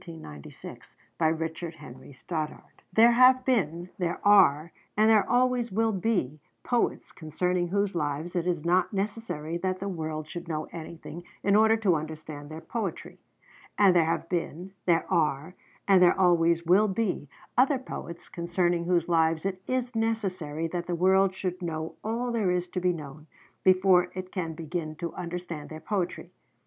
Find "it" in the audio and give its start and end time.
8.35-8.47, 19.45-19.61, 24.15-24.31